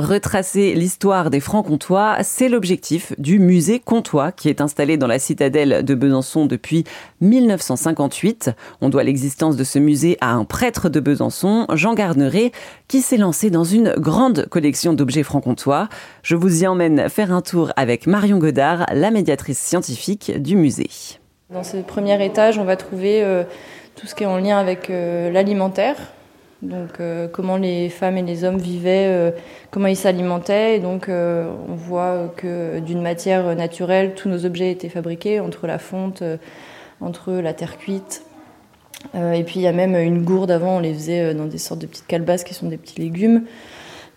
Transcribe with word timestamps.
Retracer 0.00 0.72
l'histoire 0.72 1.28
des 1.28 1.40
Francs-Comtois, 1.40 2.16
c'est 2.22 2.48
l'objectif 2.48 3.12
du 3.18 3.38
musée 3.38 3.80
comtois 3.80 4.32
qui 4.32 4.48
est 4.48 4.62
installé 4.62 4.96
dans 4.96 5.06
la 5.06 5.18
citadelle 5.18 5.84
de 5.84 5.94
Besançon 5.94 6.46
depuis 6.46 6.84
1958. 7.20 8.50
On 8.80 8.88
doit 8.88 9.04
l'existence 9.04 9.56
de 9.56 9.64
ce 9.64 9.78
musée 9.78 10.16
à 10.22 10.30
un 10.32 10.46
prêtre 10.46 10.88
de 10.88 11.00
Besançon, 11.00 11.66
Jean 11.74 11.92
Garneret, 11.92 12.50
qui 12.88 13.02
s'est 13.02 13.18
lancé 13.18 13.50
dans 13.50 13.64
une 13.64 13.92
grande 13.98 14.46
collection 14.46 14.94
d'objets 14.94 15.22
franc-comtois. 15.22 15.90
Je 16.22 16.34
vous 16.34 16.62
y 16.62 16.66
emmène 16.66 17.10
faire 17.10 17.30
un 17.30 17.42
tour 17.42 17.70
avec 17.76 18.06
Marion 18.06 18.38
Godard, 18.38 18.86
la 18.94 19.10
médiatrice 19.10 19.58
scientifique 19.58 20.32
du 20.40 20.56
musée. 20.56 20.88
Dans 21.50 21.62
ce 21.62 21.76
premier 21.76 22.24
étage, 22.24 22.58
on 22.58 22.64
va 22.64 22.76
trouver 22.76 23.22
euh, 23.22 23.44
tout 23.96 24.06
ce 24.06 24.14
qui 24.14 24.22
est 24.22 24.26
en 24.26 24.38
lien 24.38 24.56
avec 24.56 24.88
euh, 24.88 25.30
l'alimentaire, 25.30 25.98
donc 26.62 27.00
euh, 27.00 27.26
comment 27.26 27.56
les 27.56 27.88
femmes 27.88 28.18
et 28.18 28.22
les 28.22 28.44
hommes 28.44 28.58
vivaient, 28.58 29.06
euh, 29.08 29.30
comment 29.70 29.86
ils 29.86 29.96
s'alimentaient. 29.96 30.76
Et 30.76 30.78
donc 30.80 31.08
euh, 31.08 31.50
on 31.68 31.74
voit 31.74 32.32
que 32.36 32.80
d'une 32.80 33.00
matière 33.00 33.54
naturelle, 33.56 34.14
tous 34.14 34.28
nos 34.28 34.44
objets 34.44 34.70
étaient 34.70 34.90
fabriqués 34.90 35.40
entre 35.40 35.66
la 35.66 35.78
fonte, 35.78 36.22
entre 37.00 37.32
la 37.32 37.54
terre 37.54 37.78
cuite. 37.78 38.24
et 39.14 39.42
puis 39.44 39.60
il 39.60 39.62
y 39.62 39.66
a 39.66 39.72
même 39.72 39.94
une 39.94 40.22
gourde 40.22 40.50
avant, 40.50 40.76
on 40.76 40.80
les 40.80 40.92
faisait 40.92 41.34
dans 41.34 41.46
des 41.46 41.58
sortes 41.58 41.80
de 41.80 41.86
petites 41.86 42.06
calebasses 42.06 42.44
qui 42.44 42.52
sont 42.52 42.68
des 42.68 42.76
petits 42.76 43.00
légumes. 43.00 43.44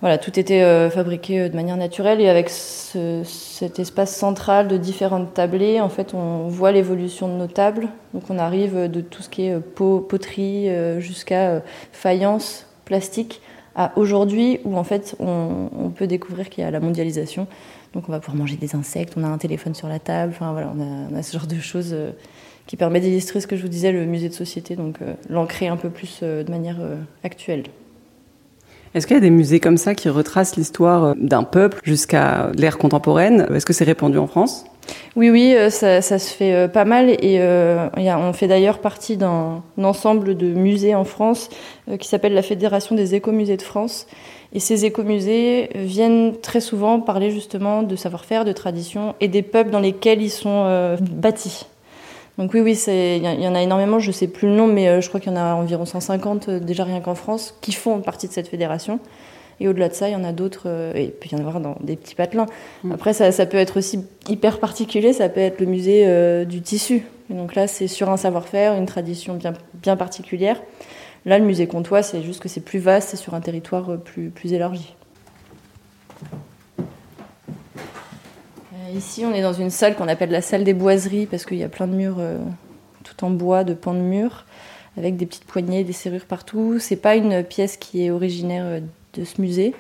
Voilà, 0.03 0.17
tout 0.17 0.38
était 0.38 0.63
euh, 0.63 0.89
fabriqué 0.89 1.39
euh, 1.39 1.48
de 1.48 1.55
manière 1.55 1.77
naturelle 1.77 2.20
et 2.20 2.27
avec 2.27 2.49
ce, 2.49 3.21
cet 3.23 3.80
espace 3.80 4.13
central 4.13 4.67
de 4.67 4.76
différentes 4.76 5.34
tablées, 5.34 5.79
en 5.79 5.88
fait, 5.88 6.13
on 6.13 6.49
voit 6.49 6.73
l'évolution 6.73 7.29
de 7.29 7.35
nos 7.35 7.48
tables. 7.48 7.88
Donc, 8.13 8.23
on 8.29 8.38
arrive 8.38 8.91
de 8.91 8.99
tout 8.99 9.21
ce 9.21 9.29
qui 9.29 9.43
est 9.43 9.53
euh, 9.53 9.62
pot, 9.62 10.02
poterie 10.02 10.67
jusqu'à 10.99 11.62
faïence, 11.93 12.67
plastique, 12.84 13.41
à 13.76 13.93
aujourd'hui 13.95 14.59
où 14.66 14.76
en 14.76 14.84
fait, 14.84 15.16
on, 15.21 15.70
on 15.73 15.89
peut 15.89 16.05
découvrir 16.05 16.49
qu'il 16.49 16.65
y 16.65 16.67
a 16.67 16.71
la 16.71 16.81
mondialisation. 16.81 17.48
Donc, 17.93 18.09
on 18.09 18.12
va 18.12 18.20
pouvoir 18.20 18.35
manger 18.35 18.57
des 18.57 18.76
insectes, 18.76 19.13
on 19.15 19.23
a 19.23 19.27
un 19.27 19.38
téléphone 19.38 19.74
sur 19.74 19.87
la 19.87 19.99
table. 19.99 20.34
Enfin, 20.35 20.51
voilà, 20.51 20.70
on 20.76 20.81
a, 20.81 21.07
on 21.13 21.15
a 21.15 21.24
ce 21.24 21.31
genre 21.31 21.48
de 21.48 21.62
choses 21.62 21.96
qui 22.68 22.76
permet 22.76 22.99
d'illustrer 22.99 23.40
ce 23.40 23.48
que 23.48 23.55
je 23.55 23.62
vous 23.62 23.70
disais, 23.70 23.93
le 23.93 24.04
musée 24.05 24.27
de 24.27 24.34
société, 24.34 24.76
donc 24.76 24.98
l'ancrer 25.29 25.70
un 25.70 25.77
peu 25.77 25.90
plus 25.90 26.24
de 26.24 26.51
manière 26.51 26.81
actuelle. 27.24 27.63
Est-ce 28.96 29.08
qu'il 29.08 29.16
y 29.16 29.18
a 29.18 29.22
des 29.22 29.32
musées 29.32 29.60
comme 29.60 29.77
ça 29.77 29.96
qui 29.96 30.08
retracent 30.08 30.55
l'histoire 30.55 31.04
euh, 31.04 31.13
d'un 31.18 31.44
peuple 31.44 31.80
jusqu'à 31.84 32.52
l'ère 32.55 32.77
contemporaine? 32.77 33.48
Est-ce 33.54 33.66
que 33.66 33.74
c'est 33.74 33.86
répandu 33.86 34.20
en 34.20 34.27
France? 34.27 34.66
Oui, 35.16 35.32
oui, 35.32 35.55
euh, 35.55 35.72
ça, 35.72 36.02
se 36.02 36.32
fait 36.32 36.54
euh, 36.54 36.68
pas 36.68 36.86
mal 36.86 37.10
et 37.10 37.40
on 37.41 38.34
fait 38.34 38.48
d'ailleurs 38.48 38.80
partie 38.80 39.18
d'un 39.18 39.64
ensemble 39.82 40.38
de 40.38 40.54
musées 40.54 40.94
en 40.94 41.05
France 41.05 41.49
qui 41.99 42.08
s'appelle 42.08 42.34
la 42.34 42.44
Fédération 42.44 42.96
des 42.96 43.16
écomusées 43.16 43.58
de 43.58 43.64
France. 43.64 44.05
Et 44.55 44.60
ces 44.60 44.86
écomusées 44.86 45.70
viennent 45.74 46.40
très 46.40 46.62
souvent 46.62 46.99
parler 46.99 47.32
justement 47.32 47.82
de 47.82 47.96
savoir-faire, 47.96 48.46
de 48.46 48.52
tradition 48.52 49.16
et 49.20 49.27
des 49.27 49.41
peuples 49.41 49.71
dans 49.71 49.80
lesquels 49.80 50.21
ils 50.21 50.30
sont 50.30 50.96
bâtis. 51.12 51.66
Donc 52.37 52.53
oui, 52.53 52.62
oui, 52.62 52.79
il 52.87 53.23
y, 53.23 53.48
en 53.48 53.53
a 53.53 53.62
énormément, 53.62 53.99
je 53.99 54.07
ne 54.07 54.12
sais 54.12 54.27
plus 54.27 54.48
le 54.48 54.55
nom, 54.55 54.65
mais 54.65 54.87
euh, 54.87 55.01
je 55.01 55.07
crois 55.07 55.20
qu'il 55.20 55.31
y 55.31 55.35
en 55.35 55.39
a 55.39 55.53
environ 55.53 55.85
150 55.85 56.49
euh, 56.49 56.59
déjà 56.59 56.84
rien 56.84 56.99
qu'en 56.99 57.13
France 57.13 57.55
qui 57.62 57.73
font 57.73 58.01
partie 58.01 58.27
de 58.27 58.34
cette 58.34 58.48
fédération. 58.48 58.99
Et 59.59 59.67
au-delà 59.67 59.87
de 59.87 59.93
ça, 59.93 60.09
il 60.09 60.13
y 60.13 60.15
en 60.15 60.23
a 60.23 60.31
d'autres, 60.31 60.63
euh, 60.65 60.93
et 60.95 61.03
il 61.03 61.12
peut 61.12 61.29
y 61.31 61.35
en 61.35 61.40
avoir 61.40 61.59
dans 61.59 61.77
des 61.81 61.95
petits 61.95 62.15
patelins. 62.15 62.48
Mm. 62.84 62.91
Après, 62.91 63.13
ça, 63.13 63.31
ça, 63.31 63.45
peut 63.45 63.57
être 63.57 63.77
aussi 63.77 64.03
hyper 64.28 64.59
particulier, 64.59 65.13
ça 65.13 65.29
peut 65.29 65.41
être 65.41 65.59
le 65.59 65.67
musée 65.67 66.45
du 66.45 66.62
tissu. 66.62 67.06
Et 67.29 67.35
donc 67.35 67.53
là, 67.53 67.67
c'est 67.67 67.88
sur 67.88 68.09
un 68.09 68.17
savoir-faire, 68.17 68.73
une 68.73 68.88
tradition 68.88 69.35
bien, 69.35 69.53
bien 69.75 69.95
particulière. 69.95 70.59
Là, 71.25 71.38
le 71.38 71.45
musée 71.45 71.68
comtois, 71.68 72.01
c'est 72.01 72.23
juste 72.23 72.41
que 72.41 72.50
c'est 72.50 72.62
plus 72.62 72.79
vaste, 72.79 73.09
c'est 73.09 73.18
sur 73.18 73.35
un 73.35 73.41
territoire 73.41 73.97
plus, 74.03 74.29
plus 74.31 74.53
élargi. 74.53 74.95
Ici, 78.96 79.25
on 79.25 79.34
est 79.34 79.41
dans 79.41 79.53
une 79.53 79.72
salle 79.72 79.96
qu'on 79.96 80.08
appelle 80.08 80.30
la 80.30 80.41
salle 80.41 80.63
des 80.63 80.74
boiseries 80.74 81.25
parce 81.25 81.46
qu'il 81.46 81.58
y 81.58 81.63
a 81.63 81.69
plein 81.69 81.88
de 81.88 81.94
murs 81.94 82.18
euh, 82.19 82.38
tout 83.03 83.25
en 83.25 83.31
bois, 83.31 83.64
de 83.64 83.74
pans 83.74 83.94
de 83.94 84.00
murs, 84.00 84.46
avec 84.98 85.18
des 85.18 85.26
petites 85.26 85.46
poignées, 85.46 85.84
des 85.84 85.94
serrures 85.94 86.26
partout. 86.26 86.78
C'est 86.80 86.98
pas 86.98 87.16
une 87.16 87.44
pièce 87.44 87.78
qui 87.78 88.06
est 88.06 88.12
originaire 88.12 88.66
euh, 88.66 88.80
de 89.16 89.24
ce 89.24 89.42
musée. 89.42 89.74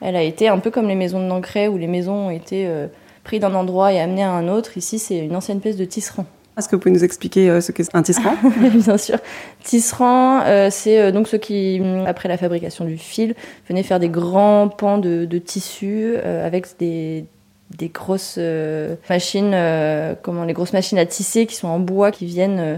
Elle 0.00 0.16
a 0.16 0.22
été 0.22 0.48
un 0.48 0.58
peu 0.58 0.70
comme 0.70 0.88
les 0.88 0.96
maisons 0.96 1.20
de 1.20 1.26
Nancray 1.26 1.68
où 1.68 1.78
les 1.78 1.86
maisons 1.86 2.26
ont 2.26 2.30
été 2.30 2.66
euh, 2.66 2.88
prises 3.22 3.40
d'un 3.40 3.54
endroit 3.54 3.92
et 3.92 4.00
amenées 4.00 4.24
à 4.24 4.32
un 4.32 4.48
autre. 4.48 4.76
Ici, 4.76 4.98
c'est 4.98 5.18
une 5.18 5.36
ancienne 5.36 5.60
pièce 5.60 5.76
de 5.76 5.84
tisserand. 5.84 6.26
Est-ce 6.58 6.68
que 6.68 6.74
vous 6.74 6.80
pouvez 6.80 6.94
nous 6.94 7.04
expliquer 7.04 7.60
ce 7.60 7.70
qu'est 7.70 7.94
un 7.94 8.02
tisserand? 8.02 8.34
Bien 8.74 8.96
sûr. 8.96 9.18
Tisserand, 9.62 10.40
euh, 10.44 10.70
c'est 10.70 11.12
donc 11.12 11.28
ceux 11.28 11.38
qui, 11.38 11.80
après 12.06 12.28
la 12.28 12.38
fabrication 12.38 12.84
du 12.84 12.96
fil, 12.96 13.34
venaient 13.68 13.82
faire 13.82 14.00
des 14.00 14.08
grands 14.08 14.68
pans 14.68 14.98
de, 14.98 15.26
de 15.26 15.38
tissu 15.38 16.16
avec 16.16 16.66
des, 16.78 17.26
des 17.70 17.88
grosses 17.88 18.36
euh, 18.38 18.94
machines, 19.10 19.52
euh, 19.54 20.14
comment 20.20 20.44
les 20.44 20.52
grosses 20.52 20.72
machines 20.72 20.98
à 20.98 21.06
tisser 21.06 21.46
qui 21.46 21.56
sont 21.56 21.68
en 21.68 21.78
bois, 21.78 22.10
qui 22.10 22.26
viennent 22.26 22.58
euh, 22.58 22.76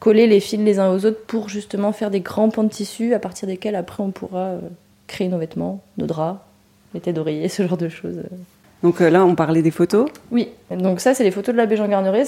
coller 0.00 0.26
les 0.26 0.40
fils 0.40 0.60
les 0.60 0.78
uns 0.78 0.92
aux 0.92 1.06
autres 1.06 1.20
pour 1.26 1.48
justement 1.48 1.92
faire 1.92 2.10
des 2.10 2.20
grands 2.20 2.50
pans 2.50 2.64
de 2.64 2.68
tissu 2.68 3.14
à 3.14 3.18
partir 3.18 3.48
desquels 3.48 3.74
après 3.74 4.02
on 4.02 4.10
pourra 4.10 4.54
créer 5.06 5.28
nos 5.28 5.38
vêtements, 5.38 5.82
nos 5.96 6.06
draps, 6.06 6.40
les 6.94 7.00
têtes 7.00 7.16
d'oreiller, 7.16 7.48
ce 7.48 7.66
genre 7.66 7.78
de 7.78 7.88
choses. 7.88 8.22
Donc 8.84 9.00
là, 9.00 9.24
on 9.24 9.34
parlait 9.34 9.62
des 9.62 9.72
photos 9.72 10.08
Oui, 10.30 10.50
donc 10.70 11.00
ça, 11.00 11.12
c'est 11.12 11.24
les 11.24 11.32
photos 11.32 11.52
de 11.52 11.56
l'abbé 11.56 11.74
Jean 11.74 11.88
Garneret. 11.88 12.22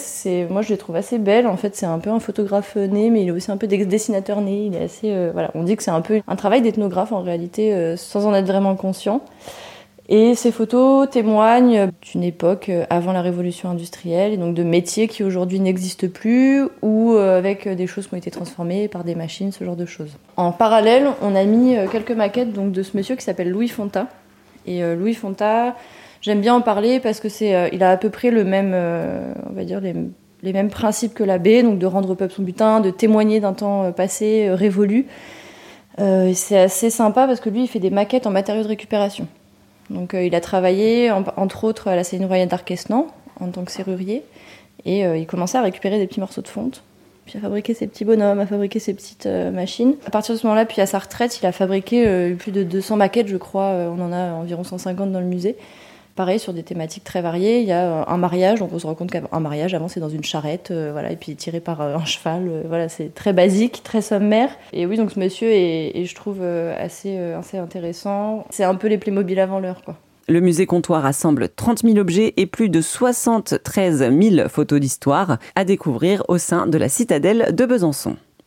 Moi, 0.50 0.62
je 0.62 0.70
les 0.70 0.78
trouve 0.78 0.96
assez 0.96 1.18
belles. 1.18 1.46
En 1.46 1.56
fait, 1.56 1.76
c'est 1.76 1.86
un 1.86 2.00
peu 2.00 2.10
un 2.10 2.18
photographe 2.18 2.74
né, 2.74 3.08
mais 3.08 3.22
il 3.22 3.28
est 3.28 3.30
aussi 3.30 3.52
un 3.52 3.56
peu 3.56 3.68
dessinateur 3.68 4.40
né. 4.40 4.66
Il 4.66 4.74
est 4.74 4.82
assez, 4.82 5.30
voilà. 5.32 5.52
On 5.54 5.62
dit 5.62 5.76
que 5.76 5.84
c'est 5.84 5.92
un 5.92 6.00
peu 6.00 6.22
un 6.26 6.34
travail 6.34 6.60
d'ethnographe 6.60 7.12
en 7.12 7.22
réalité, 7.22 7.94
sans 7.96 8.26
en 8.26 8.34
être 8.34 8.48
vraiment 8.48 8.74
conscient. 8.74 9.22
Et 10.12 10.34
ces 10.34 10.50
photos 10.50 11.08
témoignent 11.08 11.92
d'une 12.02 12.24
époque 12.24 12.68
euh, 12.68 12.84
avant 12.90 13.12
la 13.12 13.22
révolution 13.22 13.70
industrielle, 13.70 14.32
et 14.32 14.36
donc 14.36 14.56
de 14.56 14.64
métiers 14.64 15.06
qui 15.06 15.22
aujourd'hui 15.22 15.60
n'existent 15.60 16.08
plus, 16.08 16.64
ou 16.82 17.12
euh, 17.12 17.38
avec 17.38 17.68
des 17.68 17.86
choses 17.86 18.08
qui 18.08 18.14
ont 18.14 18.18
été 18.18 18.32
transformées 18.32 18.88
par 18.88 19.04
des 19.04 19.14
machines, 19.14 19.52
ce 19.52 19.62
genre 19.62 19.76
de 19.76 19.86
choses. 19.86 20.10
En 20.36 20.50
parallèle, 20.50 21.06
on 21.22 21.36
a 21.36 21.44
mis 21.44 21.76
euh, 21.76 21.86
quelques 21.86 22.10
maquettes 22.10 22.52
donc, 22.52 22.72
de 22.72 22.82
ce 22.82 22.96
monsieur 22.96 23.14
qui 23.14 23.22
s'appelle 23.22 23.50
Louis 23.50 23.68
Fonta. 23.68 24.08
Et 24.66 24.82
Louis 24.94 25.14
Fonta, 25.14 25.74
j'aime 26.20 26.42
bien 26.42 26.54
en 26.54 26.60
parler 26.60 27.00
parce 27.00 27.18
que 27.18 27.28
a 27.82 27.90
à 27.90 27.96
peu 27.96 28.10
près 28.10 28.30
le 28.30 28.44
même, 28.44 28.76
on 29.48 29.54
va 29.54 29.64
dire, 29.64 29.80
les, 29.80 29.94
les 30.42 30.52
mêmes 30.52 30.68
principes 30.68 31.14
que 31.14 31.24
l'abbé, 31.24 31.62
donc 31.62 31.78
de 31.78 31.86
rendre 31.86 32.10
au 32.10 32.14
peuple 32.14 32.34
son 32.34 32.42
butin, 32.42 32.80
de 32.80 32.90
témoigner 32.90 33.40
d'un 33.40 33.54
temps 33.54 33.90
passé 33.90 34.50
révolu. 34.52 35.06
Euh, 35.98 36.32
c'est 36.34 36.58
assez 36.58 36.90
sympa 36.90 37.26
parce 37.26 37.40
que 37.40 37.50
lui, 37.50 37.62
il 37.62 37.68
fait 37.68 37.78
des 37.78 37.90
maquettes 37.90 38.26
en 38.26 38.30
matériaux 38.30 38.62
de 38.62 38.68
récupération. 38.68 39.26
Donc 39.90 40.14
euh, 40.14 40.24
il 40.24 40.34
a 40.34 40.40
travaillé 40.40 41.10
entre 41.10 41.64
autres 41.64 41.88
à 41.88 41.96
la 41.96 42.04
Céline 42.04 42.26
royale 42.26 42.48
d'Arquesnan 42.48 43.08
en 43.40 43.48
tant 43.48 43.64
que 43.64 43.72
serrurier 43.72 44.22
et 44.84 45.04
euh, 45.04 45.16
il 45.16 45.26
commençait 45.26 45.58
à 45.58 45.62
récupérer 45.62 45.98
des 45.98 46.06
petits 46.06 46.20
morceaux 46.20 46.42
de 46.42 46.48
fonte 46.48 46.82
puis 47.26 47.36
à 47.38 47.42
fabriquer 47.42 47.74
ses 47.74 47.86
petits 47.86 48.04
bonhommes, 48.04 48.40
à 48.40 48.46
fabriquer 48.46 48.80
ses 48.80 48.92
petites 48.92 49.26
euh, 49.26 49.52
machines. 49.52 49.94
À 50.06 50.10
partir 50.10 50.34
de 50.34 50.40
ce 50.40 50.46
moment-là, 50.46 50.64
puis 50.64 50.80
à 50.80 50.86
sa 50.86 50.98
retraite, 50.98 51.38
il 51.40 51.46
a 51.46 51.52
fabriqué 51.52 52.34
plus 52.36 52.50
de 52.50 52.64
200 52.64 52.96
maquettes, 52.96 53.28
je 53.28 53.36
crois. 53.36 53.68
on 53.68 54.00
en 54.00 54.10
a 54.10 54.32
environ 54.32 54.64
150 54.64 55.12
dans 55.12 55.20
le 55.20 55.26
musée. 55.26 55.56
Pareil, 56.20 56.38
sur 56.38 56.52
des 56.52 56.62
thématiques 56.62 57.02
très 57.02 57.22
variées. 57.22 57.62
Il 57.62 57.66
y 57.66 57.72
a 57.72 58.04
un 58.06 58.16
mariage, 58.18 58.58
donc 58.58 58.74
on 58.74 58.78
se 58.78 58.86
rend 58.86 58.94
compte 58.94 59.10
qu'un 59.10 59.40
mariage, 59.40 59.72
avant, 59.72 59.88
c'est 59.88 60.00
dans 60.00 60.10
une 60.10 60.22
charrette, 60.22 60.70
voilà, 60.70 61.10
et 61.12 61.16
puis 61.16 61.34
tiré 61.34 61.60
par 61.60 61.80
un 61.80 62.04
cheval. 62.04 62.62
voilà, 62.68 62.90
c'est 62.90 63.14
très 63.14 63.32
basique, 63.32 63.80
très 63.82 64.02
sommaire. 64.02 64.50
Et 64.74 64.84
oui, 64.84 64.98
donc 64.98 65.12
ce 65.12 65.18
monsieur 65.18 65.48
est, 65.50 66.04
je 66.04 66.14
trouve, 66.14 66.42
assez, 66.42 67.16
assez 67.16 67.56
intéressant. 67.56 68.44
C'est 68.50 68.64
un 68.64 68.74
peu 68.74 68.88
les 68.88 68.98
Playmobil 68.98 69.40
avant 69.40 69.60
l'heure, 69.60 69.80
quoi. 69.82 69.96
Le 70.28 70.40
musée 70.40 70.66
Comptoir 70.66 71.04
rassemble 71.04 71.48
30 71.48 71.84
000 71.84 71.96
objets 71.96 72.34
et 72.36 72.44
plus 72.44 72.68
de 72.68 72.82
73 72.82 74.10
000 74.12 74.48
photos 74.50 74.78
d'histoire 74.78 75.38
à 75.56 75.64
découvrir 75.64 76.22
au 76.28 76.36
sein 76.36 76.66
de 76.66 76.76
la 76.76 76.90
citadelle 76.90 77.54
de 77.54 77.64
Besançon. 77.64 78.16